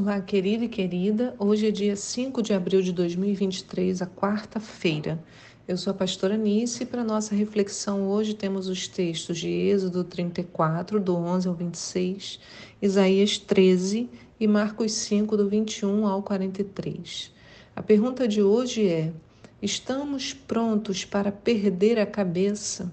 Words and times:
Olá, 0.00 0.20
querida 0.20 0.64
e 0.64 0.68
querida. 0.68 1.34
Hoje 1.40 1.66
é 1.66 1.70
dia 1.72 1.96
5 1.96 2.40
de 2.40 2.54
abril 2.54 2.80
de 2.80 2.92
2023, 2.92 4.00
a 4.00 4.06
quarta-feira. 4.06 5.18
Eu 5.66 5.76
sou 5.76 5.90
a 5.90 5.94
pastora 5.94 6.36
Nice 6.36 6.84
e 6.84 6.86
para 6.86 7.02
nossa 7.02 7.34
reflexão 7.34 8.06
hoje 8.06 8.32
temos 8.32 8.68
os 8.68 8.86
textos 8.86 9.38
de 9.38 9.48
Êxodo 9.48 10.04
34, 10.04 11.00
do 11.00 11.16
11 11.16 11.48
ao 11.48 11.54
26, 11.54 12.38
Isaías 12.80 13.38
13 13.38 14.08
e 14.38 14.46
Marcos 14.46 14.92
5, 14.92 15.36
do 15.36 15.48
21 15.48 16.06
ao 16.06 16.22
43. 16.22 17.32
A 17.74 17.82
pergunta 17.82 18.28
de 18.28 18.40
hoje 18.40 18.88
é: 18.88 19.12
estamos 19.60 20.32
prontos 20.32 21.04
para 21.04 21.32
perder 21.32 21.98
a 21.98 22.06
cabeça? 22.06 22.92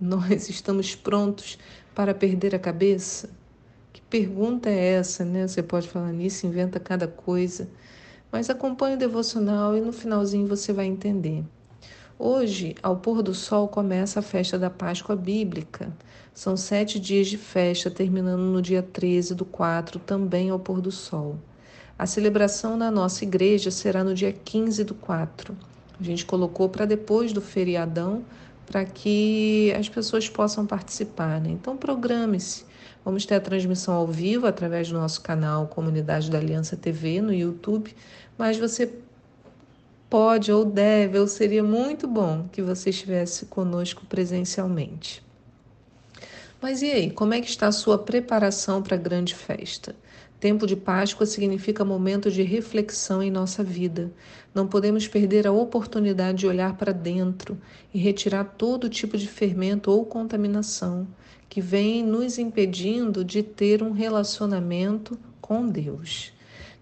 Nós 0.00 0.48
estamos 0.48 0.94
prontos 0.94 1.58
para 1.96 2.14
perder 2.14 2.54
a 2.54 2.60
cabeça? 2.60 3.41
Pergunta 4.12 4.68
é 4.68 4.92
essa, 4.92 5.24
né? 5.24 5.48
Você 5.48 5.62
pode 5.62 5.88
falar 5.88 6.12
nisso, 6.12 6.46
inventa 6.46 6.78
cada 6.78 7.08
coisa. 7.08 7.66
Mas 8.30 8.50
acompanhe 8.50 8.94
o 8.94 8.98
devocional 8.98 9.74
e 9.74 9.80
no 9.80 9.90
finalzinho 9.90 10.46
você 10.46 10.70
vai 10.70 10.84
entender. 10.84 11.42
Hoje, 12.18 12.74
ao 12.82 12.98
pôr 12.98 13.22
do 13.22 13.32
sol, 13.32 13.68
começa 13.68 14.20
a 14.20 14.22
festa 14.22 14.58
da 14.58 14.68
Páscoa 14.68 15.16
Bíblica. 15.16 15.90
São 16.34 16.58
sete 16.58 17.00
dias 17.00 17.26
de 17.26 17.38
festa, 17.38 17.90
terminando 17.90 18.42
no 18.42 18.60
dia 18.60 18.82
13 18.82 19.34
do 19.34 19.46
4, 19.46 19.98
também 19.98 20.50
ao 20.50 20.58
pôr 20.58 20.82
do 20.82 20.90
sol. 20.90 21.38
A 21.98 22.04
celebração 22.04 22.76
na 22.76 22.90
nossa 22.90 23.24
igreja 23.24 23.70
será 23.70 24.04
no 24.04 24.12
dia 24.12 24.32
15 24.32 24.84
do 24.84 24.94
4. 24.94 25.56
A 25.98 26.02
gente 26.02 26.26
colocou 26.26 26.68
para 26.68 26.84
depois 26.84 27.32
do 27.32 27.40
feriadão, 27.40 28.26
para 28.66 28.84
que 28.84 29.72
as 29.78 29.88
pessoas 29.88 30.28
possam 30.28 30.66
participar. 30.66 31.40
Né? 31.40 31.48
Então, 31.48 31.78
programe-se. 31.78 32.71
Vamos 33.04 33.26
ter 33.26 33.34
a 33.34 33.40
transmissão 33.40 33.94
ao 33.94 34.06
vivo 34.06 34.46
através 34.46 34.88
do 34.88 34.94
nosso 34.94 35.20
canal 35.22 35.66
Comunidade 35.66 36.30
da 36.30 36.38
Aliança 36.38 36.76
TV 36.76 37.20
no 37.20 37.34
YouTube, 37.34 37.94
mas 38.38 38.56
você 38.56 38.92
pode 40.08 40.52
ou 40.52 40.64
deve, 40.64 41.18
ou 41.18 41.26
seria 41.26 41.64
muito 41.64 42.06
bom 42.06 42.48
que 42.52 42.62
você 42.62 42.90
estivesse 42.90 43.46
conosco 43.46 44.06
presencialmente. 44.06 45.22
Mas 46.60 46.80
e 46.80 46.92
aí, 46.92 47.10
como 47.10 47.34
é 47.34 47.40
que 47.40 47.48
está 47.48 47.66
a 47.66 47.72
sua 47.72 47.98
preparação 47.98 48.80
para 48.80 48.94
a 48.94 49.00
grande 49.00 49.34
festa? 49.34 49.96
Tempo 50.38 50.64
de 50.64 50.76
Páscoa 50.76 51.26
significa 51.26 51.84
momento 51.84 52.30
de 52.30 52.42
reflexão 52.42 53.20
em 53.20 53.32
nossa 53.32 53.64
vida. 53.64 54.12
Não 54.54 54.68
podemos 54.68 55.08
perder 55.08 55.46
a 55.46 55.52
oportunidade 55.52 56.38
de 56.38 56.46
olhar 56.46 56.76
para 56.76 56.92
dentro 56.92 57.58
e 57.92 57.98
retirar 57.98 58.44
todo 58.44 58.88
tipo 58.88 59.18
de 59.18 59.26
fermento 59.26 59.90
ou 59.90 60.04
contaminação 60.04 61.08
que 61.52 61.60
vem 61.60 62.02
nos 62.02 62.38
impedindo 62.38 63.22
de 63.22 63.42
ter 63.42 63.82
um 63.82 63.90
relacionamento 63.90 65.18
com 65.38 65.68
Deus. 65.68 66.32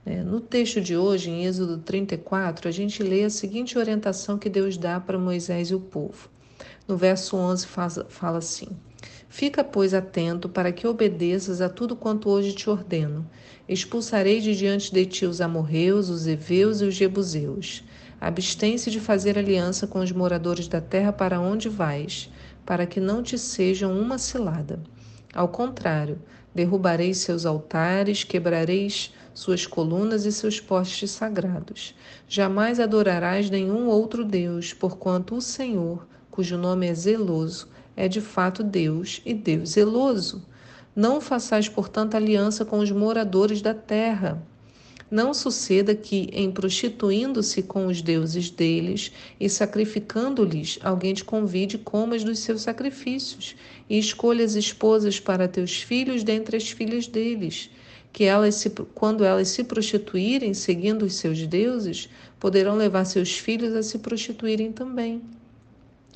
É, 0.06 0.22
no 0.22 0.38
texto 0.38 0.80
de 0.80 0.96
hoje, 0.96 1.28
em 1.28 1.44
Êxodo 1.44 1.78
34, 1.78 2.68
a 2.68 2.70
gente 2.70 3.02
lê 3.02 3.24
a 3.24 3.30
seguinte 3.30 3.76
orientação 3.76 4.38
que 4.38 4.48
Deus 4.48 4.76
dá 4.76 5.00
para 5.00 5.18
Moisés 5.18 5.70
e 5.70 5.74
o 5.74 5.80
povo. 5.80 6.28
No 6.86 6.96
verso 6.96 7.36
11 7.36 7.66
fala 7.66 8.38
assim: 8.38 8.68
Fica, 9.28 9.64
pois, 9.64 9.92
atento 9.92 10.48
para 10.48 10.70
que 10.70 10.86
obedeças 10.86 11.60
a 11.60 11.68
tudo 11.68 11.96
quanto 11.96 12.30
hoje 12.30 12.52
te 12.52 12.70
ordeno. 12.70 13.28
Expulsarei 13.68 14.40
de 14.40 14.54
diante 14.54 14.94
de 14.94 15.04
ti 15.04 15.26
os 15.26 15.40
amorreus, 15.40 16.08
os 16.08 16.28
heveus 16.28 16.80
e 16.80 16.84
os 16.84 16.94
jebuseus. 16.94 17.82
Abstém-se 18.20 18.88
de 18.88 19.00
fazer 19.00 19.36
aliança 19.36 19.88
com 19.88 19.98
os 19.98 20.12
moradores 20.12 20.68
da 20.68 20.80
terra 20.80 21.12
para 21.12 21.40
onde 21.40 21.68
vais 21.68 22.30
para 22.70 22.86
que 22.86 23.00
não 23.00 23.20
te 23.20 23.36
sejam 23.36 23.98
uma 23.98 24.16
cilada. 24.16 24.78
Ao 25.34 25.48
contrário, 25.48 26.22
derrubareis 26.54 27.18
seus 27.18 27.44
altares, 27.44 28.22
quebrareis 28.22 29.12
suas 29.34 29.66
colunas 29.66 30.24
e 30.24 30.30
seus 30.30 30.60
postes 30.60 31.10
sagrados. 31.10 31.96
Jamais 32.28 32.78
adorarás 32.78 33.50
nenhum 33.50 33.88
outro 33.88 34.24
Deus, 34.24 34.72
porquanto 34.72 35.34
o 35.34 35.42
Senhor, 35.42 36.06
cujo 36.30 36.56
nome 36.56 36.86
é 36.86 36.94
zeloso, 36.94 37.66
é 37.96 38.06
de 38.06 38.20
fato 38.20 38.62
Deus 38.62 39.20
e 39.26 39.34
Deus 39.34 39.70
zeloso. 39.70 40.40
Não 40.94 41.20
façais, 41.20 41.68
portanto, 41.68 42.14
aliança 42.14 42.64
com 42.64 42.78
os 42.78 42.92
moradores 42.92 43.60
da 43.60 43.74
terra 43.74 44.40
não 45.10 45.34
suceda 45.34 45.94
que, 45.94 46.28
em 46.32 46.50
prostituindo-se 46.50 47.62
com 47.62 47.86
os 47.86 48.00
deuses 48.00 48.48
deles 48.48 49.10
e 49.40 49.48
sacrificando-lhes, 49.48 50.78
alguém 50.82 51.12
te 51.12 51.24
convide 51.24 51.78
comas 51.78 52.22
dos 52.22 52.38
seus 52.38 52.62
sacrifícios, 52.62 53.56
e 53.88 53.98
escolhas 53.98 54.54
esposas 54.54 55.18
para 55.18 55.48
teus 55.48 55.82
filhos 55.82 56.22
dentre 56.22 56.56
as 56.56 56.70
filhas 56.70 57.08
deles, 57.08 57.70
que 58.12 58.24
elas, 58.24 58.54
se, 58.56 58.70
quando 58.94 59.24
elas 59.24 59.48
se 59.48 59.64
prostituírem 59.64 60.54
seguindo 60.54 61.04
os 61.04 61.14
seus 61.14 61.44
deuses, 61.46 62.08
poderão 62.38 62.76
levar 62.76 63.04
seus 63.04 63.36
filhos 63.36 63.74
a 63.74 63.82
se 63.82 63.98
prostituírem 63.98 64.70
também. 64.70 65.22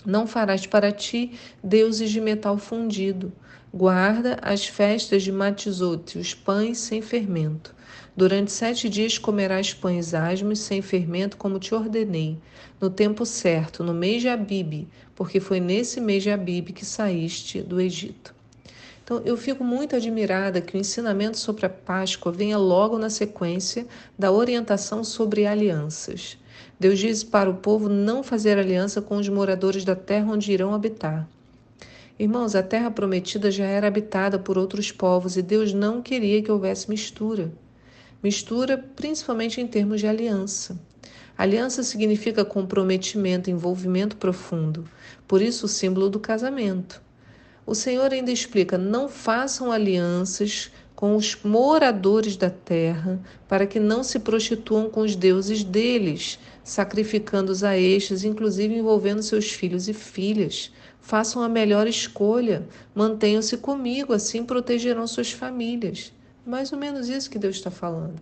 Não 0.06 0.26
farás 0.26 0.66
para 0.66 0.92
ti 0.92 1.32
deuses 1.62 2.10
de 2.10 2.20
metal 2.20 2.58
fundido. 2.58 3.32
Guarda 3.72 4.38
as 4.42 4.66
festas 4.66 5.22
de 5.22 5.32
Matizote, 5.32 6.18
os 6.18 6.34
pães 6.34 6.78
sem 6.78 7.00
fermento. 7.02 7.74
Durante 8.16 8.52
sete 8.52 8.88
dias 8.88 9.18
comerás 9.18 9.74
pães 9.74 10.14
asmos 10.14 10.60
sem 10.60 10.80
fermento, 10.80 11.36
como 11.36 11.58
te 11.58 11.74
ordenei, 11.74 12.38
no 12.80 12.88
tempo 12.88 13.26
certo, 13.26 13.82
no 13.82 13.92
mês 13.92 14.22
de 14.22 14.28
Abibe, 14.28 14.86
porque 15.16 15.40
foi 15.40 15.58
nesse 15.58 16.00
mês 16.00 16.22
de 16.22 16.30
Abibe 16.30 16.72
que 16.72 16.84
saíste 16.84 17.60
do 17.60 17.80
Egito. 17.80 18.32
Então, 19.02 19.20
eu 19.24 19.36
fico 19.36 19.64
muito 19.64 19.96
admirada 19.96 20.60
que 20.60 20.76
o 20.76 20.80
ensinamento 20.80 21.36
sobre 21.38 21.66
a 21.66 21.68
Páscoa 21.68 22.30
venha 22.30 22.56
logo 22.56 22.98
na 22.98 23.10
sequência 23.10 23.84
da 24.16 24.30
orientação 24.30 25.02
sobre 25.02 25.44
alianças. 25.44 26.38
Deus 26.78 27.00
diz 27.00 27.24
para 27.24 27.50
o 27.50 27.54
povo 27.54 27.88
não 27.88 28.22
fazer 28.22 28.58
aliança 28.58 29.02
com 29.02 29.16
os 29.16 29.28
moradores 29.28 29.84
da 29.84 29.96
terra 29.96 30.32
onde 30.32 30.52
irão 30.52 30.72
habitar. 30.72 31.28
Irmãos, 32.16 32.54
a 32.54 32.62
terra 32.62 32.92
prometida 32.92 33.50
já 33.50 33.66
era 33.66 33.88
habitada 33.88 34.38
por 34.38 34.56
outros 34.56 34.92
povos 34.92 35.36
e 35.36 35.42
Deus 35.42 35.74
não 35.74 36.00
queria 36.00 36.40
que 36.40 36.52
houvesse 36.52 36.88
mistura. 36.88 37.52
Mistura 38.24 38.78
principalmente 38.78 39.60
em 39.60 39.66
termos 39.66 40.00
de 40.00 40.06
aliança. 40.06 40.80
Aliança 41.36 41.82
significa 41.82 42.42
comprometimento, 42.42 43.50
envolvimento 43.50 44.16
profundo. 44.16 44.88
Por 45.28 45.42
isso, 45.42 45.66
o 45.66 45.68
símbolo 45.68 46.08
do 46.08 46.18
casamento. 46.18 47.02
O 47.66 47.74
Senhor 47.74 48.10
ainda 48.10 48.32
explica: 48.32 48.78
não 48.78 49.10
façam 49.10 49.70
alianças 49.70 50.70
com 50.96 51.14
os 51.14 51.36
moradores 51.44 52.34
da 52.34 52.48
terra, 52.48 53.20
para 53.46 53.66
que 53.66 53.78
não 53.78 54.02
se 54.02 54.18
prostituam 54.18 54.88
com 54.88 55.02
os 55.02 55.14
deuses 55.14 55.62
deles, 55.62 56.38
sacrificando-os 56.62 57.62
a 57.62 57.76
estes, 57.76 58.24
inclusive 58.24 58.74
envolvendo 58.74 59.22
seus 59.22 59.50
filhos 59.50 59.86
e 59.86 59.92
filhas. 59.92 60.72
Façam 60.98 61.42
a 61.42 61.48
melhor 61.48 61.86
escolha, 61.86 62.66
mantenham-se 62.94 63.58
comigo, 63.58 64.14
assim 64.14 64.46
protegerão 64.46 65.06
suas 65.06 65.30
famílias. 65.30 66.10
Mais 66.46 66.72
ou 66.72 66.78
menos 66.78 67.08
isso 67.08 67.30
que 67.30 67.38
Deus 67.38 67.56
está 67.56 67.70
falando. 67.70 68.20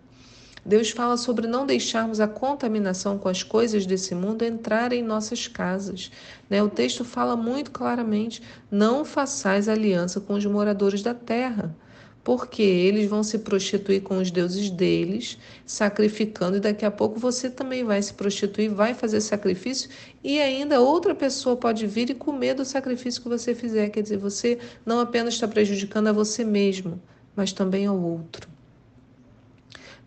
Deus 0.64 0.90
fala 0.90 1.16
sobre 1.16 1.48
não 1.48 1.66
deixarmos 1.66 2.20
a 2.20 2.28
contaminação 2.28 3.18
com 3.18 3.28
as 3.28 3.42
coisas 3.42 3.84
desse 3.84 4.14
mundo 4.14 4.44
entrar 4.44 4.92
em 4.92 5.02
nossas 5.02 5.48
casas. 5.48 6.10
Né? 6.48 6.62
O 6.62 6.68
texto 6.68 7.04
fala 7.04 7.36
muito 7.36 7.72
claramente: 7.72 8.40
não 8.70 9.04
façais 9.04 9.68
aliança 9.68 10.20
com 10.20 10.34
os 10.34 10.46
moradores 10.46 11.02
da 11.02 11.14
terra, 11.14 11.74
porque 12.22 12.62
eles 12.62 13.10
vão 13.10 13.24
se 13.24 13.40
prostituir 13.40 14.02
com 14.02 14.18
os 14.18 14.30
deuses 14.30 14.70
deles, 14.70 15.36
sacrificando, 15.66 16.58
e 16.58 16.60
daqui 16.60 16.84
a 16.84 16.90
pouco 16.92 17.18
você 17.18 17.50
também 17.50 17.82
vai 17.82 18.00
se 18.00 18.14
prostituir, 18.14 18.70
vai 18.70 18.94
fazer 18.94 19.20
sacrifício, 19.20 19.90
e 20.22 20.40
ainda 20.40 20.80
outra 20.80 21.12
pessoa 21.12 21.56
pode 21.56 21.88
vir 21.88 22.10
e 22.10 22.14
comer 22.14 22.54
do 22.54 22.64
sacrifício 22.64 23.20
que 23.20 23.28
você 23.28 23.52
fizer. 23.52 23.90
Quer 23.90 24.02
dizer, 24.02 24.18
você 24.18 24.60
não 24.86 25.00
apenas 25.00 25.34
está 25.34 25.48
prejudicando 25.48 26.06
a 26.06 26.12
você 26.12 26.44
mesmo, 26.44 27.02
mas 27.36 27.52
também 27.52 27.86
ao 27.86 28.00
outro. 28.00 28.48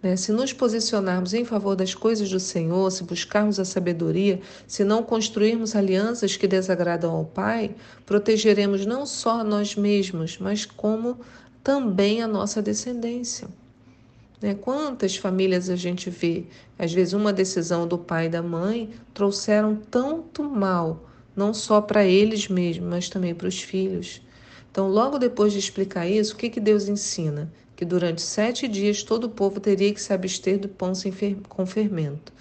Né? 0.02 0.16
Se 0.16 0.32
nos 0.32 0.54
posicionarmos 0.54 1.34
em 1.34 1.44
favor 1.44 1.76
das 1.76 1.96
coisas 1.96 2.30
do 2.30 2.40
Senhor, 2.40 2.92
se 2.92 3.04
buscarmos 3.04 3.60
a 3.60 3.66
sabedoria, 3.66 4.40
se 4.68 4.84
não 4.84 5.02
construirmos 5.02 5.76
alianças 5.76 6.38
que 6.38 6.48
desagradam 6.48 7.12
ao 7.12 7.26
Pai, 7.26 7.76
protegeremos 8.06 8.86
não 8.86 9.06
só 9.06 9.44
nós 9.44 9.76
mesmos, 9.76 10.38
mas 10.38 10.66
como 10.66 11.20
também 11.64 12.22
a 12.22 12.28
nossa 12.28 12.62
descendência. 12.62 13.48
Né? 14.40 14.54
Quantas 14.54 15.18
famílias 15.18 15.72
a 15.72 15.76
gente 15.76 16.12
vê? 16.12 16.46
Às 16.78 16.94
vezes, 16.94 17.14
uma 17.14 17.34
decisão 17.34 17.88
do 17.88 17.98
pai 17.98 18.28
e 18.28 18.30
da 18.30 18.44
mãe 18.44 18.92
trouxeram 19.14 19.76
tanto 19.90 20.44
mal, 20.44 21.10
não 21.36 21.52
só 21.52 21.82
para 21.82 22.06
eles 22.06 22.48
mesmos, 22.48 22.88
mas 22.88 23.10
também 23.10 23.34
para 23.34 23.48
os 23.48 23.60
filhos. 23.60 24.22
Então, 24.76 24.90
logo 24.90 25.18
depois 25.18 25.54
de 25.54 25.60
explicar 25.60 26.06
isso, 26.06 26.34
o 26.34 26.36
que, 26.36 26.50
que 26.50 26.60
Deus 26.60 26.90
ensina? 26.90 27.50
Que 27.78 27.86
durante 27.86 28.22
sete 28.22 28.68
dias 28.68 29.04
todo 29.04 29.24
o 29.24 29.30
povo 29.30 29.58
teria 29.58 29.94
que 29.94 30.02
se 30.02 30.12
abster 30.12 30.60
do 30.60 30.68
pão 30.68 30.94
sem 30.94 31.14
com 31.48 31.66
fermento. 31.66 32.34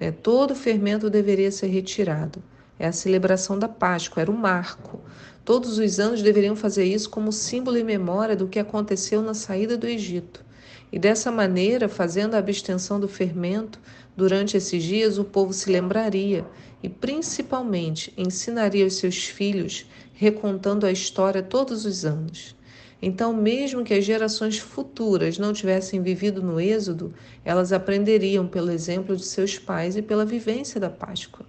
Né? 0.00 0.10
Todo 0.10 0.52
fermento 0.56 1.08
deveria 1.08 1.52
ser 1.52 1.68
retirado. 1.68 2.42
É 2.76 2.88
a 2.88 2.92
celebração 2.92 3.56
da 3.56 3.68
Páscoa, 3.68 4.20
era 4.20 4.32
o 4.32 4.36
marco. 4.36 5.00
Todos 5.44 5.78
os 5.78 6.00
anos 6.00 6.22
deveriam 6.22 6.56
fazer 6.56 6.86
isso 6.86 7.08
como 7.08 7.30
símbolo 7.30 7.78
e 7.78 7.84
memória 7.84 8.34
do 8.34 8.48
que 8.48 8.58
aconteceu 8.58 9.22
na 9.22 9.32
saída 9.32 9.76
do 9.76 9.86
Egito. 9.86 10.44
E 10.90 10.98
dessa 10.98 11.30
maneira, 11.30 11.88
fazendo 11.88 12.34
a 12.34 12.38
abstenção 12.38 12.98
do 12.98 13.06
fermento, 13.06 13.78
durante 14.16 14.56
esses 14.56 14.82
dias 14.82 15.18
o 15.18 15.24
povo 15.24 15.52
se 15.52 15.70
lembraria 15.70 16.46
e, 16.82 16.88
principalmente, 16.88 18.12
ensinaria 18.16 18.84
aos 18.84 18.94
seus 18.94 19.24
filhos, 19.24 19.86
recontando 20.14 20.86
a 20.86 20.92
história 20.92 21.42
todos 21.42 21.84
os 21.84 22.04
anos. 22.04 22.56
Então, 23.00 23.34
mesmo 23.34 23.84
que 23.84 23.92
as 23.92 24.04
gerações 24.04 24.58
futuras 24.58 25.38
não 25.38 25.52
tivessem 25.52 26.02
vivido 26.02 26.42
no 26.42 26.58
Êxodo, 26.58 27.12
elas 27.44 27.72
aprenderiam 27.72 28.46
pelo 28.46 28.70
exemplo 28.70 29.14
de 29.14 29.24
seus 29.24 29.58
pais 29.58 29.96
e 29.96 30.02
pela 30.02 30.24
vivência 30.24 30.80
da 30.80 30.88
Páscoa. 30.88 31.44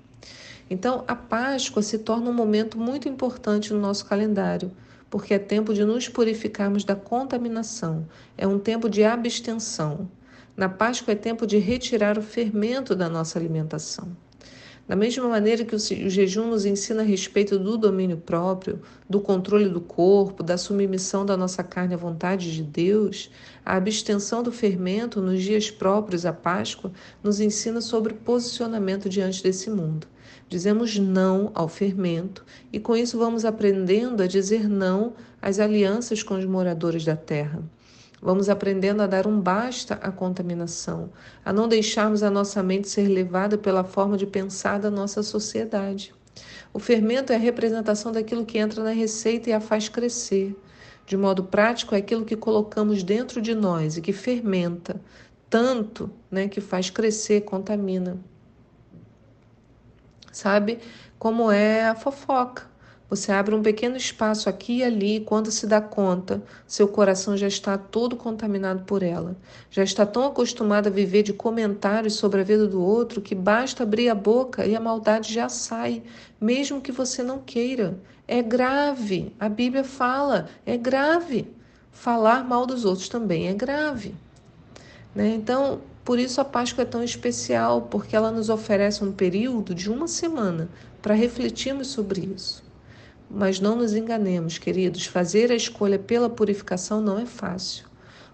Então, 0.69 1.05
a 1.07 1.15
Páscoa 1.15 1.81
se 1.81 1.99
torna 1.99 2.29
um 2.29 2.33
momento 2.33 2.77
muito 2.77 3.07
importante 3.07 3.73
no 3.73 3.79
nosso 3.79 4.05
calendário, 4.05 4.71
porque 5.09 5.33
é 5.33 5.39
tempo 5.39 5.73
de 5.73 5.85
nos 5.85 6.09
purificarmos 6.09 6.83
da 6.83 6.95
contaminação, 6.95 8.05
é 8.37 8.45
um 8.45 8.59
tempo 8.59 8.89
de 8.89 9.05
abstenção. 9.05 10.09
Na 10.57 10.67
Páscoa 10.67 11.11
é 11.11 11.15
tempo 11.15 11.45
de 11.45 11.59
retirar 11.59 12.17
o 12.17 12.21
fermento 12.23 12.95
da 12.95 13.07
nossa 13.07 13.37
alimentação. 13.37 14.07
Da 14.87 14.95
mesma 14.95 15.27
maneira 15.27 15.63
que 15.63 15.75
o 15.75 15.79
jejum 15.79 16.47
nos 16.47 16.65
ensina 16.65 17.03
a 17.03 17.05
respeito 17.05 17.59
do 17.59 17.77
domínio 17.77 18.17
próprio, 18.17 18.81
do 19.07 19.21
controle 19.21 19.69
do 19.69 19.79
corpo, 19.79 20.41
da 20.41 20.57
submissão 20.57 21.23
da 21.23 21.37
nossa 21.37 21.63
carne 21.63 21.93
à 21.93 21.97
vontade 21.97 22.55
de 22.55 22.63
Deus, 22.63 23.29
a 23.63 23.75
abstenção 23.75 24.41
do 24.41 24.51
fermento 24.51 25.21
nos 25.21 25.43
dias 25.43 25.69
próprios 25.69 26.25
à 26.25 26.33
Páscoa 26.33 26.91
nos 27.21 27.39
ensina 27.39 27.79
sobre 27.79 28.15
posicionamento 28.15 29.07
diante 29.07 29.43
desse 29.43 29.69
mundo. 29.69 30.07
Dizemos 30.49 30.97
não 30.97 31.51
ao 31.53 31.67
fermento 31.67 32.43
e 32.73 32.79
com 32.79 32.97
isso 32.97 33.19
vamos 33.19 33.45
aprendendo 33.45 34.23
a 34.23 34.27
dizer 34.27 34.67
não 34.67 35.13
às 35.39 35.59
alianças 35.59 36.23
com 36.23 36.33
os 36.33 36.45
moradores 36.45 37.05
da 37.05 37.15
terra. 37.15 37.61
Vamos 38.21 38.49
aprendendo 38.49 39.01
a 39.01 39.07
dar 39.07 39.27
um 39.27 39.39
basta 39.39 39.95
à 39.95 40.11
contaminação, 40.11 41.11
a 41.45 41.53
não 41.53 41.67
deixarmos 41.67 42.23
a 42.23 42.31
nossa 42.31 42.63
mente 42.63 42.89
ser 42.89 43.07
levada 43.07 43.57
pela 43.57 43.83
forma 43.83 44.17
de 44.17 44.25
pensar 44.25 44.79
da 44.79 44.89
nossa 44.89 45.21
sociedade. 45.21 46.13
O 46.73 46.79
fermento 46.79 47.31
é 47.31 47.35
a 47.35 47.39
representação 47.39 48.11
daquilo 48.11 48.45
que 48.45 48.57
entra 48.57 48.83
na 48.83 48.91
receita 48.91 49.49
e 49.49 49.53
a 49.53 49.59
faz 49.59 49.87
crescer. 49.87 50.55
De 51.05 51.15
modo 51.15 51.43
prático, 51.43 51.95
é 51.95 51.99
aquilo 51.99 52.25
que 52.25 52.35
colocamos 52.35 53.03
dentro 53.03 53.41
de 53.41 53.55
nós 53.55 53.97
e 53.97 54.01
que 54.01 54.11
fermenta, 54.11 54.99
tanto 55.49 56.09
né, 56.29 56.47
que 56.47 56.59
faz 56.59 56.89
crescer, 56.89 57.41
contamina. 57.41 58.17
Sabe 60.31 60.79
como 61.17 61.51
é 61.51 61.85
a 61.85 61.95
fofoca? 61.95 62.63
Você 63.09 63.31
abre 63.31 63.55
um 63.55 63.61
pequeno 63.61 63.95
espaço 63.95 64.49
aqui 64.49 64.79
e 64.79 64.83
ali 64.83 65.15
e 65.15 65.19
quando 65.21 65.49
se 65.49 65.65
dá 65.65 65.79
conta, 65.79 66.43
seu 66.67 66.89
coração 66.89 67.37
já 67.37 67.47
está 67.47 67.77
todo 67.77 68.17
contaminado 68.17 68.83
por 68.83 69.01
ela. 69.01 69.37
Já 69.71 69.81
está 69.81 70.05
tão 70.05 70.25
acostumado 70.25 70.87
a 70.87 70.91
viver 70.91 71.23
de 71.23 71.31
comentários 71.31 72.15
sobre 72.15 72.41
a 72.41 72.43
vida 72.43 72.67
do 72.67 72.81
outro 72.81 73.21
que 73.21 73.33
basta 73.33 73.83
abrir 73.83 74.09
a 74.09 74.15
boca 74.15 74.65
e 74.65 74.75
a 74.75 74.79
maldade 74.81 75.33
já 75.33 75.47
sai, 75.47 76.03
mesmo 76.39 76.81
que 76.81 76.91
você 76.91 77.23
não 77.23 77.39
queira. 77.39 77.97
É 78.27 78.41
grave. 78.41 79.33
A 79.39 79.47
Bíblia 79.47 79.85
fala, 79.85 80.49
é 80.65 80.75
grave. 80.75 81.47
Falar 81.93 82.43
mal 82.43 82.65
dos 82.65 82.83
outros 82.83 83.07
também 83.07 83.47
é 83.47 83.53
grave. 83.53 84.13
Né? 85.15 85.29
Então, 85.29 85.79
por 86.03 86.19
isso 86.19 86.41
a 86.41 86.45
Páscoa 86.45 86.81
é 86.81 86.85
tão 86.85 87.01
especial, 87.01 87.83
porque 87.83 88.17
ela 88.17 88.31
nos 88.31 88.49
oferece 88.49 89.01
um 89.01 89.13
período 89.13 89.73
de 89.73 89.89
uma 89.89 90.09
semana 90.09 90.67
para 91.01 91.13
refletirmos 91.13 91.87
sobre 91.87 92.19
isso. 92.35 92.66
Mas 93.29 93.59
não 93.59 93.75
nos 93.75 93.93
enganemos, 93.93 94.57
queridos, 94.57 95.05
fazer 95.05 95.51
a 95.51 95.55
escolha 95.55 95.99
pela 95.99 96.29
purificação 96.29 97.01
não 97.01 97.19
é 97.19 97.25
fácil. 97.25 97.85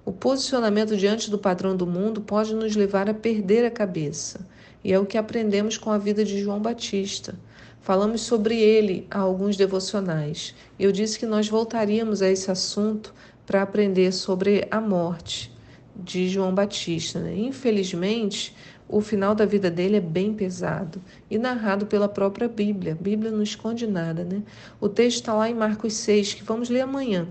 O 0.06 0.12
posicionamento 0.12 0.98
diante 0.98 1.31
do 1.31 1.38
padrão 1.38 1.75
do 1.75 1.88
mundo 1.88 2.22
pode 2.22 2.54
nos 2.54 2.75
levar 2.75 3.10
a 3.10 3.13
perder 3.13 3.66
a 3.66 3.72
cabeça, 3.72 4.45
e 4.84 4.92
é 4.92 5.00
o 5.00 5.06
que 5.06 5.18
aprendemos 5.18 5.78
com 5.78 5.90
a 5.90 5.98
vida 5.98 6.25
de 6.25 6.42
João 6.42 6.62
Batista. 6.62 7.36
Falamos 7.81 8.22
sobre 8.22 8.60
ele 8.60 9.07
a 9.10 9.19
alguns 9.19 9.56
devocionais. 9.56 10.54
Eu 10.78 10.92
disse 10.92 11.18
que 11.18 11.25
nós 11.25 11.48
voltaríamos 11.48 12.22
a 12.22 12.30
esse 12.30 12.51
assunto 12.51 13.13
para 13.45 13.62
aprender 13.62 14.12
sobre 14.12 14.68
a 14.69 14.81
morte 14.81 15.53
de 15.95 16.30
João 16.30 16.54
Batista. 16.54 17.19
Né? 17.19 17.36
Infelizmente, 17.38 18.56
o 18.88 19.01
final 19.01 19.34
da 19.34 19.45
vida 19.45 19.72
dele 19.72 19.98
é 19.98 20.01
bem 20.01 20.34
pesado 20.34 21.01
e 21.30 21.38
narrado 21.38 21.86
pela 21.86 22.07
própria 22.07 22.48
Bíblia. 22.48 22.94
A 22.94 23.04
Bíblia 23.04 23.31
não 23.31 23.42
esconde 23.42 23.88
nada, 23.88 24.24
né? 24.24 24.44
O 24.80 24.88
texto 24.88 25.18
está 25.18 25.34
lá 25.34 25.50
em 25.50 25.56
Marcos 25.56 25.94
6, 25.94 26.36
que 26.36 26.44
vamos 26.44 26.69
ler 26.69 26.81
amanhã, 26.81 27.28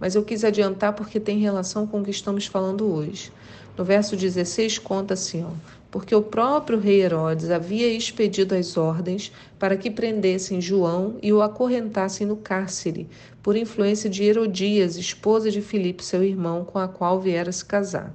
mas 0.00 0.14
eu 0.14 0.24
quis 0.24 0.44
adiantar 0.44 0.94
porque 0.94 1.20
tem 1.20 1.38
relação 1.38 1.86
com 1.86 2.00
o 2.00 2.04
que 2.04 2.10
estamos 2.10 2.46
falando 2.46 2.86
hoje. 2.92 3.32
No 3.76 3.84
verso 3.84 4.16
16 4.16 4.78
conta 4.78 5.14
assim, 5.14 5.44
ó, 5.44 5.50
porque 5.90 6.14
o 6.14 6.22
próprio 6.22 6.78
rei 6.78 7.02
Herodes 7.02 7.50
havia 7.50 7.88
expedido 7.88 8.54
as 8.54 8.76
ordens 8.76 9.32
para 9.58 9.76
que 9.76 9.90
prendessem 9.90 10.60
João 10.60 11.16
e 11.22 11.32
o 11.32 11.42
acorrentassem 11.42 12.26
no 12.26 12.36
cárcere, 12.36 13.08
por 13.42 13.56
influência 13.56 14.10
de 14.10 14.24
Herodias, 14.24 14.96
esposa 14.96 15.50
de 15.50 15.62
Filipe, 15.62 16.04
seu 16.04 16.22
irmão, 16.22 16.64
com 16.64 16.78
a 16.78 16.88
qual 16.88 17.20
viera 17.20 17.50
se 17.52 17.64
casar 17.64 18.14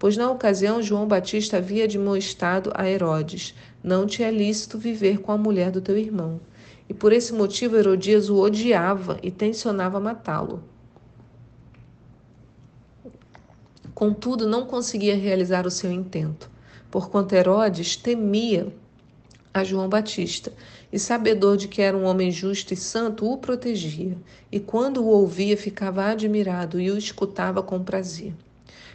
pois 0.00 0.16
na 0.16 0.30
ocasião 0.30 0.82
João 0.82 1.06
Batista 1.06 1.58
havia 1.58 1.86
demonstrado 1.86 2.72
a 2.74 2.88
Herodes: 2.88 3.54
Não 3.84 4.06
te 4.06 4.24
é 4.24 4.30
lícito 4.30 4.78
viver 4.78 5.20
com 5.20 5.30
a 5.30 5.36
mulher 5.36 5.70
do 5.70 5.82
teu 5.82 5.96
irmão. 5.96 6.40
E 6.88 6.94
por 6.94 7.12
esse 7.12 7.32
motivo 7.32 7.76
Herodias 7.76 8.30
o 8.30 8.38
odiava 8.40 9.18
e 9.22 9.30
tensionava 9.30 10.00
matá-lo. 10.00 10.64
Contudo, 13.94 14.48
não 14.48 14.64
conseguia 14.66 15.14
realizar 15.14 15.66
o 15.66 15.70
seu 15.70 15.92
intento, 15.92 16.50
porquanto 16.90 17.34
Herodes 17.34 17.96
temia 17.96 18.72
a 19.52 19.64
João 19.64 19.88
Batista, 19.88 20.52
e 20.92 20.98
sabedor 20.98 21.56
de 21.56 21.68
que 21.68 21.82
era 21.82 21.96
um 21.96 22.04
homem 22.04 22.30
justo 22.30 22.72
e 22.72 22.76
santo, 22.76 23.30
o 23.30 23.36
protegia, 23.38 24.16
e 24.50 24.60
quando 24.60 25.02
o 25.02 25.06
ouvia 25.06 25.56
ficava 25.56 26.04
admirado 26.04 26.80
e 26.80 26.90
o 26.90 26.98
escutava 26.98 27.62
com 27.62 27.82
prazer. 27.82 28.32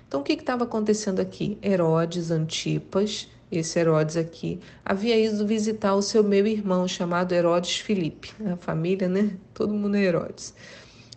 Então, 0.07 0.21
o 0.21 0.23
que 0.23 0.33
estava 0.33 0.63
acontecendo 0.63 1.19
aqui? 1.19 1.57
Herodes 1.61 2.31
Antipas, 2.31 3.27
esse 3.51 3.79
Herodes 3.79 4.17
aqui, 4.17 4.59
havia 4.83 5.17
ido 5.17 5.45
visitar 5.45 5.95
o 5.95 6.01
seu 6.01 6.23
meu 6.23 6.45
irmão 6.45 6.87
chamado 6.87 7.33
Herodes 7.33 7.77
Filipe, 7.77 8.31
a 8.51 8.55
família, 8.57 9.07
né? 9.07 9.35
Todo 9.53 9.73
mundo 9.73 9.95
é 9.95 10.03
Herodes. 10.03 10.53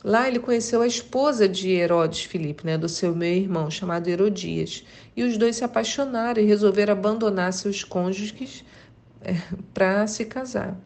Lá 0.04 0.28
ele 0.28 0.38
conheceu 0.38 0.80
a 0.80 0.86
esposa 0.86 1.48
de 1.48 1.70
Herodes 1.70 2.22
Filipe, 2.22 2.64
né, 2.64 2.78
do 2.78 2.88
seu 2.88 3.14
meu 3.14 3.32
irmão, 3.32 3.70
chamado 3.70 4.08
Herodias. 4.08 4.84
E 5.16 5.24
os 5.24 5.36
dois 5.36 5.56
se 5.56 5.64
apaixonaram 5.64 6.40
e 6.40 6.46
resolveram 6.46 6.92
abandonar 6.92 7.52
seus 7.52 7.82
cônjuges 7.82 8.64
é, 9.22 9.34
para 9.74 10.06
se 10.06 10.24
casar. 10.24 10.78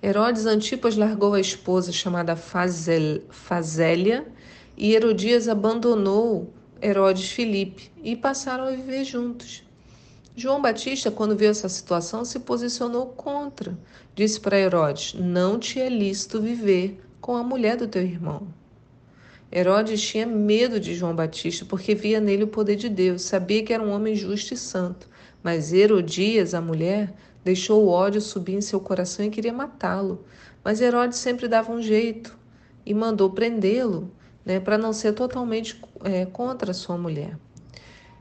Herodes 0.00 0.46
Antipas 0.46 0.96
largou 0.96 1.34
a 1.34 1.40
esposa 1.40 1.90
chamada 1.90 2.36
Fazel, 2.36 3.22
Fazélia 3.30 4.24
e 4.76 4.94
Herodias 4.94 5.48
abandonou 5.48 6.52
Herodes 6.80 7.32
Filipe 7.32 7.90
e 8.04 8.14
passaram 8.14 8.68
a 8.68 8.70
viver 8.70 9.02
juntos. 9.02 9.64
João 10.36 10.62
Batista, 10.62 11.10
quando 11.10 11.36
viu 11.36 11.50
essa 11.50 11.68
situação, 11.68 12.24
se 12.24 12.38
posicionou 12.38 13.06
contra. 13.06 13.76
Disse 14.14 14.38
para 14.38 14.56
Herodes: 14.56 15.14
Não 15.14 15.58
te 15.58 15.80
é 15.80 15.88
lícito 15.88 16.40
viver 16.40 17.00
com 17.20 17.36
a 17.36 17.42
mulher 17.42 17.76
do 17.76 17.86
teu 17.88 18.02
irmão. 18.02 18.48
Herodes 19.50 20.00
tinha 20.00 20.26
medo 20.26 20.78
de 20.78 20.94
João 20.94 21.14
Batista 21.14 21.64
porque 21.64 21.94
via 21.94 22.20
nele 22.20 22.44
o 22.44 22.48
poder 22.48 22.76
de 22.76 22.88
Deus, 22.88 23.22
sabia 23.22 23.62
que 23.62 23.72
era 23.72 23.82
um 23.82 23.90
homem 23.90 24.14
justo 24.14 24.52
e 24.52 24.56
santo. 24.56 25.08
Mas 25.42 25.72
Herodias, 25.72 26.52
a 26.52 26.60
mulher, 26.60 27.14
deixou 27.44 27.84
o 27.84 27.88
ódio 27.88 28.20
subir 28.20 28.54
em 28.54 28.60
seu 28.60 28.80
coração 28.80 29.24
e 29.24 29.30
queria 29.30 29.52
matá-lo. 29.52 30.24
Mas 30.62 30.80
Herodes 30.80 31.18
sempre 31.18 31.48
dava 31.48 31.72
um 31.72 31.80
jeito 31.80 32.36
e 32.84 32.92
mandou 32.92 33.30
prendê-lo 33.30 34.10
né, 34.44 34.60
para 34.60 34.76
não 34.76 34.92
ser 34.92 35.12
totalmente 35.12 35.80
é, 36.04 36.26
contra 36.26 36.72
a 36.72 36.74
sua 36.74 36.98
mulher. 36.98 37.38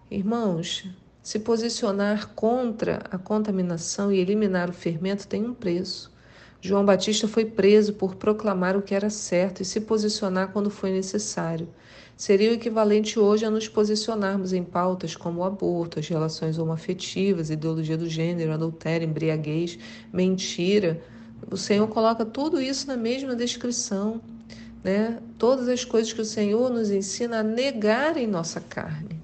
Irmãos, 0.10 0.89
se 1.22 1.39
posicionar 1.39 2.30
contra 2.30 3.01
a 3.12 3.18
contaminação 3.18 4.12
e 4.12 4.20
eliminar 4.20 4.70
o 4.70 4.74
fermento 4.74 5.27
tem 5.27 5.46
um 5.46 5.54
preço. 5.54 6.10
João 6.62 6.86
Batista 6.86 7.28
foi 7.28 7.46
preso 7.46 7.94
por 7.94 8.16
proclamar 8.16 8.76
o 8.76 8.82
que 8.82 8.96
era 8.96 9.10
certo 9.10 9.62
e 9.62 9.66
se 9.66 9.82
posicionar 9.82 10.52
quando 10.52 10.70
foi 10.70 10.92
necessário. 10.92 11.68
Seria 12.16 12.50
o 12.50 12.54
equivalente 12.54 13.20
hoje 13.20 13.46
a 13.46 13.52
nos 13.52 13.68
posicionarmos 13.68 14.54
em 14.54 14.64
pautas 14.64 15.16
como 15.16 15.42
o 15.42 15.44
aborto, 15.44 16.00
as 16.00 16.08
relações 16.08 16.58
homoafetivas, 16.58 17.52
ideologia 17.52 17.98
do 17.98 18.10
gênero, 18.10 18.52
adultério, 18.54 19.08
embriaguez, 19.08 19.78
mentira. 20.12 21.02
O 21.52 21.58
Senhor 21.58 21.88
coloca 21.88 22.26
tudo 22.26 22.60
isso 22.60 22.88
na 22.88 22.98
mesma 22.98 23.36
descrição 23.36 24.20
né, 24.84 25.20
todas 25.38 25.68
as 25.68 25.84
coisas 25.84 26.14
que 26.14 26.22
o 26.22 26.26
Senhor 26.26 26.72
nos 26.72 26.90
ensina 26.90 27.40
a 27.40 27.44
negar 27.44 28.16
em 28.16 28.26
nossa 28.26 28.62
carne, 28.62 29.17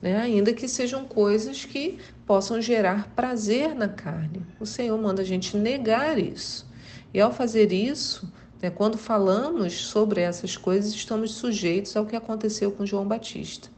né, 0.00 0.16
ainda 0.18 0.52
que 0.52 0.68
sejam 0.68 1.04
coisas 1.04 1.64
que 1.64 1.98
possam 2.26 2.60
gerar 2.60 3.08
prazer 3.16 3.74
na 3.74 3.88
carne. 3.88 4.46
O 4.60 4.66
Senhor 4.66 4.96
manda 5.00 5.22
a 5.22 5.24
gente 5.24 5.56
negar 5.56 6.18
isso. 6.18 6.66
E 7.12 7.20
ao 7.20 7.32
fazer 7.32 7.72
isso, 7.72 8.30
Né? 8.60 8.70
Quando 8.70 8.98
falamos 8.98 9.72
sobre 9.86 10.20
essas 10.20 10.56
coisas, 10.56 10.92
estamos 10.92 11.34
sujeitos 11.34 11.96
ao 11.96 12.06
que 12.06 12.16
aconteceu 12.16 12.72
com 12.72 12.86
João 12.86 13.06
Batista. 13.06 13.68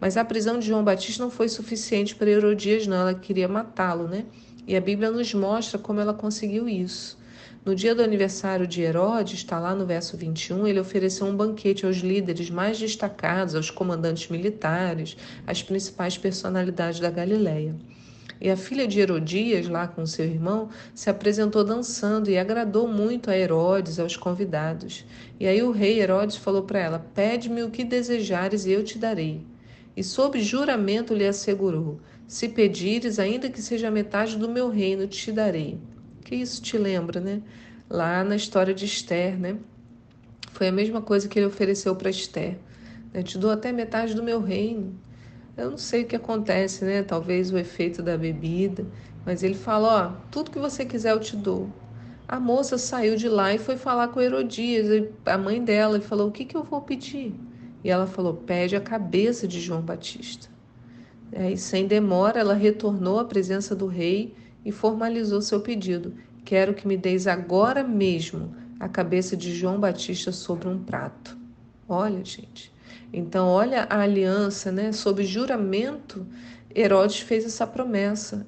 Mas 0.00 0.16
a 0.16 0.24
prisão 0.24 0.58
de 0.58 0.66
João 0.66 0.84
Batista 0.84 1.22
não 1.22 1.30
foi 1.30 1.48
suficiente 1.48 2.14
para 2.14 2.30
Herodias, 2.30 2.86
não. 2.86 2.96
Ela 2.96 3.14
queria 3.14 3.48
matá-lo, 3.48 4.08
né? 4.08 4.24
E 4.66 4.76
a 4.76 4.80
Bíblia 4.80 5.10
nos 5.10 5.34
mostra 5.34 5.78
como 5.78 6.00
ela 6.00 6.14
conseguiu 6.14 6.68
isso. 6.68 7.18
No 7.62 7.74
dia 7.74 7.94
do 7.94 8.02
aniversário 8.02 8.66
de 8.66 8.80
Herodes, 8.80 9.34
está 9.34 9.58
lá 9.58 9.74
no 9.74 9.84
verso 9.84 10.16
21, 10.16 10.66
ele 10.66 10.80
ofereceu 10.80 11.26
um 11.26 11.36
banquete 11.36 11.84
aos 11.84 11.98
líderes 11.98 12.48
mais 12.48 12.78
destacados, 12.78 13.54
aos 13.54 13.70
comandantes 13.70 14.30
militares, 14.30 15.14
às 15.46 15.62
principais 15.62 16.16
personalidades 16.16 17.00
da 17.00 17.10
Galileia. 17.10 17.76
E 18.40 18.48
a 18.48 18.56
filha 18.56 18.88
de 18.88 18.98
Herodias, 18.98 19.68
lá 19.68 19.86
com 19.86 20.06
seu 20.06 20.24
irmão, 20.24 20.70
se 20.94 21.10
apresentou 21.10 21.62
dançando 21.62 22.30
e 22.30 22.38
agradou 22.38 22.88
muito 22.88 23.30
a 23.30 23.36
Herodes, 23.36 23.98
aos 23.98 24.16
convidados. 24.16 25.04
E 25.38 25.46
aí 25.46 25.62
o 25.62 25.70
rei 25.70 26.00
Herodes 26.00 26.36
falou 26.36 26.62
para 26.62 26.78
ela: 26.78 27.06
Pede-me 27.14 27.62
o 27.62 27.70
que 27.70 27.84
desejares 27.84 28.64
e 28.64 28.72
eu 28.72 28.82
te 28.82 28.96
darei. 28.96 29.46
E 29.94 30.02
sob 30.02 30.40
juramento 30.40 31.12
lhe 31.12 31.26
assegurou: 31.26 32.00
Se 32.26 32.48
pedires, 32.48 33.18
ainda 33.18 33.50
que 33.50 33.60
seja 33.60 33.90
metade 33.90 34.38
do 34.38 34.48
meu 34.48 34.70
reino, 34.70 35.06
te 35.06 35.30
darei. 35.30 35.78
Que 36.30 36.36
isso 36.36 36.62
te 36.62 36.78
lembra, 36.78 37.18
né? 37.20 37.42
Lá 37.90 38.22
na 38.22 38.36
história 38.36 38.72
de 38.72 38.84
Esther, 38.84 39.36
né? 39.36 39.56
Foi 40.52 40.68
a 40.68 40.72
mesma 40.72 41.02
coisa 41.02 41.26
que 41.26 41.36
ele 41.36 41.46
ofereceu 41.46 41.96
para 41.96 42.08
Esther. 42.08 42.56
Eu 43.12 43.24
te 43.24 43.36
dou 43.36 43.50
até 43.50 43.72
metade 43.72 44.14
do 44.14 44.22
meu 44.22 44.40
reino. 44.40 44.94
Eu 45.56 45.72
não 45.72 45.76
sei 45.76 46.04
o 46.04 46.06
que 46.06 46.14
acontece, 46.14 46.84
né? 46.84 47.02
Talvez 47.02 47.52
o 47.52 47.58
efeito 47.58 48.00
da 48.00 48.16
bebida, 48.16 48.86
mas 49.26 49.42
ele 49.42 49.56
fala: 49.56 50.06
Ó, 50.06 50.28
tudo 50.30 50.52
que 50.52 50.58
você 50.60 50.84
quiser 50.84 51.10
eu 51.10 51.18
te 51.18 51.34
dou. 51.34 51.68
A 52.28 52.38
moça 52.38 52.78
saiu 52.78 53.16
de 53.16 53.28
lá 53.28 53.52
e 53.52 53.58
foi 53.58 53.76
falar 53.76 54.06
com 54.06 54.20
Herodias, 54.20 55.08
a 55.26 55.36
mãe 55.36 55.60
dela, 55.60 55.98
e 55.98 56.00
falou: 56.00 56.28
O 56.28 56.30
que, 56.30 56.44
que 56.44 56.56
eu 56.56 56.62
vou 56.62 56.80
pedir? 56.80 57.34
E 57.82 57.90
ela 57.90 58.06
falou: 58.06 58.34
Pede 58.34 58.76
a 58.76 58.80
cabeça 58.80 59.48
de 59.48 59.60
João 59.60 59.82
Batista. 59.82 60.48
E 61.32 61.56
sem 61.56 61.88
demora, 61.88 62.38
ela 62.38 62.54
retornou 62.54 63.18
à 63.18 63.24
presença 63.24 63.74
do 63.74 63.88
rei 63.88 64.32
e 64.64 64.72
formalizou 64.72 65.40
seu 65.40 65.60
pedido: 65.60 66.14
Quero 66.44 66.74
que 66.74 66.86
me 66.86 66.96
deis 66.96 67.26
agora 67.26 67.82
mesmo 67.82 68.54
a 68.78 68.88
cabeça 68.88 69.36
de 69.36 69.54
João 69.54 69.78
Batista 69.78 70.32
sobre 70.32 70.68
um 70.68 70.82
prato. 70.82 71.36
Olha, 71.88 72.24
gente. 72.24 72.72
Então, 73.12 73.48
olha 73.48 73.86
a 73.90 74.00
aliança, 74.00 74.70
né? 74.70 74.92
Sob 74.92 75.24
juramento, 75.24 76.26
Herodes 76.74 77.20
fez 77.20 77.44
essa 77.44 77.66
promessa, 77.66 78.46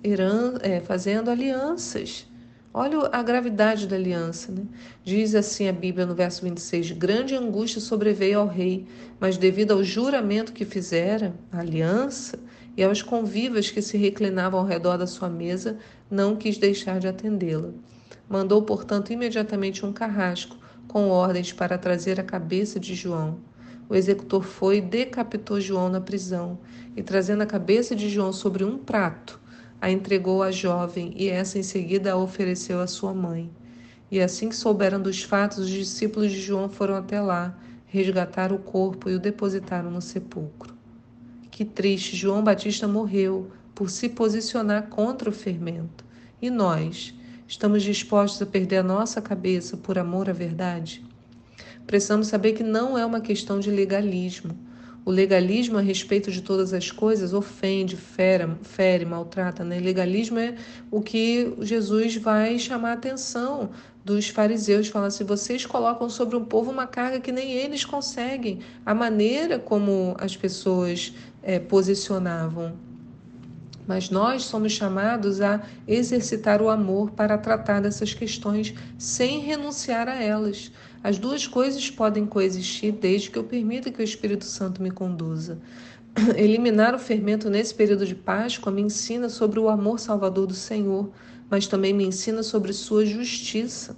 é, 0.63 0.81
fazendo 0.81 1.31
alianças. 1.31 2.27
Olha 2.75 3.01
a 3.13 3.23
gravidade 3.23 3.87
da 3.87 3.97
aliança, 3.97 4.51
né? 4.51 4.63
Diz 5.05 5.35
assim 5.35 5.69
a 5.69 5.73
Bíblia 5.73 6.07
no 6.07 6.15
verso 6.15 6.43
26: 6.43 6.93
Grande 6.93 7.35
angústia 7.35 7.81
sobreveio 7.81 8.39
ao 8.39 8.47
rei, 8.47 8.87
mas 9.21 9.37
devido 9.37 9.73
ao 9.73 9.85
juramento 9.85 10.55
que 10.55 10.65
fizera, 10.65 11.35
a 11.51 11.59
aliança, 11.59 12.39
e 12.77 12.83
aos 12.83 13.03
convivas 13.03 13.71
que 13.71 13.83
se 13.83 13.97
reclinavam 13.97 14.61
ao 14.61 14.67
redor 14.67 14.97
da 14.97 15.07
sua 15.07 15.29
mesa, 15.29 15.79
não 16.11 16.37
quis 16.37 16.59
deixar 16.59 16.99
de 16.99 17.09
atendê-la. 17.09 17.71
Mandou, 18.29 18.63
portanto, 18.63 19.13
imediatamente 19.13 19.85
um 19.85 19.93
carrasco 19.93 20.57
com 20.89 21.09
ordens 21.09 21.53
para 21.53 21.79
trazer 21.79 22.19
a 22.19 22.25
cabeça 22.25 22.81
de 22.81 22.95
João. 22.95 23.41
O 23.89 23.95
executor 23.95 24.43
foi 24.43 24.79
e 24.79 24.81
decapitou 24.81 25.61
João 25.61 25.89
na 25.89 26.01
prisão, 26.01 26.59
e 26.97 27.03
trazendo 27.03 27.43
a 27.43 27.47
cabeça 27.47 27.95
de 27.95 28.09
João 28.09 28.33
sobre 28.33 28.65
um 28.65 28.79
prato, 28.79 29.41
a 29.81 29.91
entregou 29.91 30.43
à 30.43 30.51
jovem, 30.51 31.13
e 31.17 31.29
essa 31.29 31.59
em 31.59 31.63
seguida 31.63 32.13
a 32.13 32.17
ofereceu 32.17 32.81
à 32.81 32.87
sua 32.87 33.13
mãe. 33.13 33.51
E 34.11 34.21
assim 34.21 34.49
que 34.49 34.57
souberam 34.57 35.01
dos 35.01 35.23
fatos, 35.23 35.59
os 35.59 35.71
discípulos 35.71 36.31
de 36.31 36.41
João 36.41 36.69
foram 36.69 36.95
até 36.95 37.21
lá, 37.21 37.59
resgataram 37.87 38.57
o 38.57 38.61
corpo 38.61 39.11
e 39.11 39.15
o 39.15 39.19
depositaram 39.19 39.91
no 39.91 40.01
sepulcro. 40.01 40.72
Que 41.53 41.67
triste, 41.67 42.17
João 42.17 42.43
Batista 42.43 42.89
morreu 42.89 43.51
por 43.75 43.91
se 43.91 44.09
posicionar 44.09 44.89
contra 44.89 45.29
o 45.29 45.33
fermento. 45.33 46.03
E 46.41 46.49
nós, 46.49 47.15
estamos 47.47 47.83
dispostos 47.83 48.41
a 48.41 48.47
perder 48.47 48.79
a 48.79 48.83
nossa 48.83 49.21
cabeça 49.21 49.77
por 49.77 49.99
amor 49.99 50.31
à 50.31 50.33
verdade? 50.33 51.05
Precisamos 51.87 52.29
saber 52.29 52.55
que 52.55 52.63
não 52.63 52.97
é 52.97 53.05
uma 53.05 53.21
questão 53.21 53.61
de 53.61 53.71
legalismo. 53.71 54.59
O 55.05 55.11
legalismo 55.11 55.79
a 55.79 55.81
respeito 55.81 56.31
de 56.31 56.43
todas 56.43 56.73
as 56.73 56.91
coisas 56.91 57.35
ofende, 57.35 57.97
fere, 57.97 58.49
fere 58.63 59.05
maltrata. 59.05 59.65
Né? 59.65 59.81
Legalismo 59.81 60.39
é 60.39 60.55
o 60.91 61.01
que 61.01 61.55
Jesus 61.61 62.17
vai 62.17 62.59
chamar 62.59 62.91
a 62.91 62.95
atenção 62.95 63.71
dos 64.05 64.29
fariseus, 64.29 64.89
falando 64.89 65.09
assim: 65.09 65.25
vocês 65.25 65.67
colocam 65.67 66.09
sobre 66.09 66.37
o 66.37 66.43
povo 66.43 66.71
uma 66.71 66.87
carga 66.87 67.19
que 67.19 67.33
nem 67.33 67.53
eles 67.53 67.85
conseguem. 67.85 68.61
A 68.87 68.95
maneira 68.95 69.59
como 69.59 70.15
as 70.21 70.37
pessoas 70.37 71.13
é, 71.43 71.59
posicionavam 71.59 72.93
mas 73.87 74.11
nós 74.11 74.45
somos 74.45 74.73
chamados 74.73 75.41
a 75.41 75.61
exercitar 75.87 76.63
o 76.63 76.69
amor 76.69 77.11
para 77.11 77.37
tratar 77.37 77.81
dessas 77.81 78.15
questões 78.15 78.75
sem 78.97 79.41
renunciar 79.41 80.09
a 80.09 80.23
elas. 80.23 80.71
As 81.05 81.19
duas 81.19 81.49
coisas 81.49 81.91
podem 81.91 82.25
coexistir 82.25 82.93
desde 82.93 83.29
que 83.29 83.37
eu 83.37 83.43
permita 83.43 83.91
que 83.91 84.01
o 84.01 84.05
Espírito 84.05 84.45
Santo 84.45 84.81
me 84.81 84.91
conduza. 84.91 85.59
Eliminar 86.37 86.95
o 86.95 86.99
fermento 86.99 87.51
nesse 87.51 87.75
período 87.75 88.07
de 88.07 88.15
Páscoa 88.15 88.71
me 88.71 88.83
ensina 88.83 89.29
sobre 89.29 89.59
o 89.59 89.69
amor 89.69 89.99
salvador 89.99 90.47
do 90.47 90.55
Senhor, 90.55 91.11
mas 91.51 91.67
também 91.67 91.93
me 91.93 92.05
ensina 92.05 92.45
sobre 92.45 92.73
sua 92.73 93.05
justiça. 93.05 93.97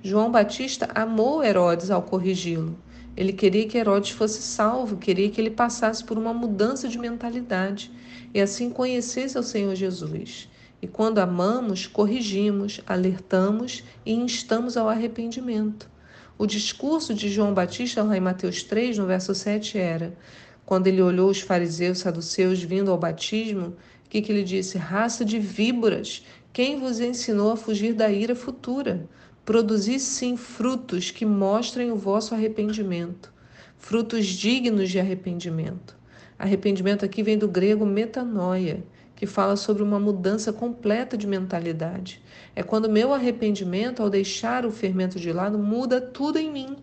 João 0.00 0.30
Batista 0.30 0.88
amou 0.94 1.42
Herodes 1.42 1.90
ao 1.90 2.02
corrigi-lo. 2.02 2.78
Ele 3.16 3.32
queria 3.32 3.66
que 3.66 3.76
Herodes 3.76 4.10
fosse 4.10 4.42
salvo, 4.42 4.98
queria 4.98 5.28
que 5.28 5.40
ele 5.40 5.50
passasse 5.50 6.04
por 6.04 6.16
uma 6.16 6.32
mudança 6.32 6.86
de 6.86 6.98
mentalidade 6.98 7.90
e 8.32 8.40
assim 8.40 8.70
conhecesse 8.70 9.36
ao 9.36 9.42
Senhor 9.42 9.74
Jesus. 9.74 10.48
E 10.80 10.86
quando 10.86 11.18
amamos, 11.18 11.86
corrigimos, 11.86 12.80
alertamos 12.86 13.82
e 14.06 14.12
instamos 14.12 14.76
ao 14.76 14.88
arrependimento. 14.88 15.90
O 16.38 16.46
discurso 16.46 17.14
de 17.14 17.28
João 17.28 17.54
Batista 17.54 18.02
lá 18.02 18.16
em 18.16 18.20
Mateus 18.20 18.62
3, 18.62 18.98
no 18.98 19.06
verso 19.06 19.34
7, 19.34 19.78
era: 19.78 20.16
quando 20.64 20.86
ele 20.86 21.02
olhou 21.02 21.30
os 21.30 21.40
fariseus 21.40 21.98
saduceus 21.98 22.62
vindo 22.62 22.90
ao 22.90 22.98
batismo, 22.98 23.76
o 24.04 24.08
que, 24.08 24.22
que 24.22 24.32
ele 24.32 24.42
disse? 24.42 24.78
Raça 24.78 25.24
de 25.24 25.38
víboras, 25.38 26.24
quem 26.52 26.78
vos 26.78 27.00
ensinou 27.00 27.52
a 27.52 27.56
fugir 27.56 27.94
da 27.94 28.10
ira 28.10 28.34
futura? 28.34 29.08
Produzi 29.44 29.98
sim 29.98 30.36
frutos 30.36 31.10
que 31.10 31.26
mostrem 31.26 31.90
o 31.90 31.96
vosso 31.96 32.34
arrependimento, 32.34 33.32
frutos 33.76 34.26
dignos 34.26 34.90
de 34.90 35.00
arrependimento. 35.00 35.96
Arrependimento 36.38 37.04
aqui 37.04 37.22
vem 37.22 37.36
do 37.36 37.48
grego 37.48 37.84
metanoia, 37.84 38.84
que 39.22 39.26
fala 39.28 39.54
sobre 39.54 39.84
uma 39.84 40.00
mudança 40.00 40.52
completa 40.52 41.16
de 41.16 41.28
mentalidade. 41.28 42.20
É 42.56 42.62
quando 42.64 42.90
meu 42.90 43.14
arrependimento, 43.14 44.02
ao 44.02 44.10
deixar 44.10 44.66
o 44.66 44.72
fermento 44.72 45.20
de 45.20 45.32
lado, 45.32 45.56
muda 45.56 46.00
tudo 46.00 46.40
em 46.40 46.50
mim. 46.50 46.76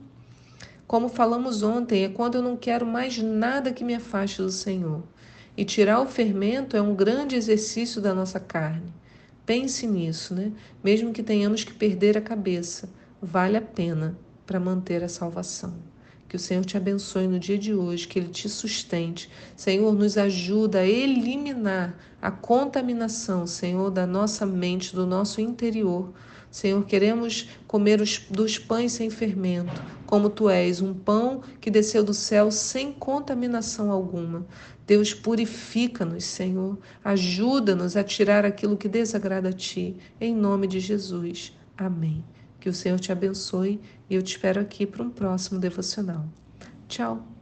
Como 0.88 1.10
falamos 1.10 1.64
ontem, 1.64 2.06
é 2.06 2.08
quando 2.08 2.36
eu 2.36 2.42
não 2.42 2.56
quero 2.56 2.86
mais 2.86 3.18
nada 3.18 3.74
que 3.74 3.84
me 3.84 3.94
afaste 3.94 4.42
do 4.42 4.50
Senhor. 4.50 5.04
E 5.58 5.66
tirar 5.66 6.00
o 6.00 6.06
fermento 6.06 6.78
é 6.78 6.82
um 6.82 6.96
grande 6.96 7.36
exercício 7.36 8.00
da 8.00 8.14
nossa 8.14 8.40
carne. 8.40 8.94
Pense 9.46 9.86
nisso, 9.86 10.34
né? 10.34 10.54
Mesmo 10.82 11.12
que 11.12 11.22
tenhamos 11.22 11.66
que 11.66 11.74
perder 11.74 12.18
a 12.18 12.22
cabeça, 12.22 12.88
vale 13.22 13.58
a 13.58 13.62
pena 13.62 14.18
para 14.48 14.62
manter 14.62 15.04
a 15.04 15.10
salvação. 15.10 15.74
Que 16.30 16.36
o 16.36 16.40
Senhor 16.40 16.64
te 16.64 16.78
abençoe 16.78 17.28
no 17.28 17.40
dia 17.40 17.58
de 17.58 17.74
hoje, 17.74 18.08
que 18.08 18.20
Ele 18.20 18.30
te 18.30 18.48
sustente. 18.48 19.32
Senhor, 19.58 19.92
nos 19.96 20.16
ajuda 20.16 20.82
a 20.82 20.88
eliminar 20.88 21.98
a 22.22 22.30
contaminação, 22.30 23.48
Senhor, 23.48 23.90
da 23.90 24.06
nossa 24.06 24.46
mente, 24.46 24.96
do 24.96 25.08
nosso 25.08 25.42
interior. 25.42 26.14
Senhor, 26.52 26.86
queremos 26.86 27.50
comer 27.66 28.00
os, 28.00 28.20
dos 28.30 28.60
pães 28.60 28.92
sem 28.92 29.10
fermento, 29.10 29.82
como 30.06 30.30
tu 30.30 30.48
és, 30.48 30.82
um 30.82 30.94
pão 30.94 31.42
que 31.60 31.72
desceu 31.72 32.04
do 32.04 32.14
céu 32.14 32.52
sem 32.52 32.94
contaminação 32.94 33.92
alguma. 33.92 34.46
Deus, 34.86 35.16
purifica-nos, 35.16 36.26
Senhor. 36.26 36.78
Ajuda-nos 37.04 37.98
a 37.98 38.04
tirar 38.04 38.46
aquilo 38.46 38.78
que 38.78 38.88
desagrada 38.88 39.50
a 39.50 39.54
ti. 39.54 39.96
Em 40.22 40.36
nome 40.36 40.68
de 40.68 40.80
Jesus. 40.80 41.58
Amém. 41.76 42.24
Que 42.60 42.70
o 42.70 42.74
Senhor 42.74 43.00
te 43.00 43.12
abençoe 43.12 43.80
e 44.10 44.16
eu 44.16 44.22
te 44.22 44.36
espero 44.36 44.60
aqui 44.60 44.86
para 44.86 45.04
um 45.04 45.10
próximo 45.10 45.60
devocional. 45.60 46.26
Tchau! 46.88 47.39